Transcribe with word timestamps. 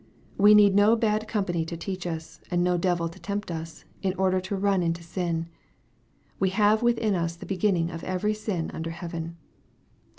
We 0.35 0.55
need 0.55 0.73
no 0.73 0.95
bad 0.95 1.27
company 1.27 1.63
to 1.63 1.77
teach 1.77 2.07
us, 2.07 2.39
and 2.49 2.63
no 2.63 2.75
devil 2.75 3.07
to 3.07 3.19
tempt 3.19 3.51
us, 3.51 3.85
in 4.01 4.15
order 4.15 4.39
to 4.41 4.55
run 4.55 4.81
into 4.81 5.03
sin. 5.03 5.47
We 6.39 6.49
have 6.49 6.81
within 6.81 7.13
us 7.13 7.35
the 7.35 7.45
beginning 7.45 7.91
of 7.91 8.03
every 8.03 8.33
sin 8.33 8.71
under 8.73 8.89
heaven. 8.89 9.37